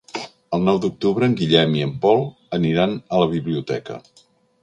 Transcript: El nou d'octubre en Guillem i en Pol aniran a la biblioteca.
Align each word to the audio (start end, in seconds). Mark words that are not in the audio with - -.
El 0.57 0.63
nou 0.67 0.79
d'octubre 0.85 1.27
en 1.31 1.35
Guillem 1.41 1.75
i 1.75 1.83
en 1.87 1.91
Pol 2.07 2.25
aniran 2.59 2.95
a 3.17 3.23
la 3.25 3.29
biblioteca. 3.37 3.99